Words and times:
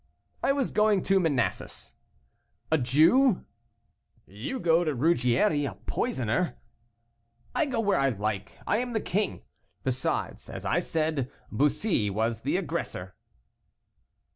"I 0.41 0.51
was 0.51 0.71
going 0.71 1.03
to 1.03 1.19
Manasses." 1.19 1.93
"A 2.71 2.79
Jew?" 2.79 3.45
"You 4.25 4.59
go 4.59 4.83
to 4.83 4.95
Ruggieri, 4.95 5.65
a 5.65 5.75
poisoner." 5.75 6.55
"I 7.53 7.67
go 7.67 7.79
where 7.81 7.99
I 7.99 8.09
like: 8.09 8.57
I 8.65 8.77
am 8.77 8.93
the 8.93 8.99
king. 8.99 9.43
Besides, 9.83 10.49
as 10.49 10.65
I 10.65 10.79
said, 10.79 11.31
Bussy 11.51 12.09
was 12.09 12.41
the 12.41 12.57
aggressor." 12.57 13.13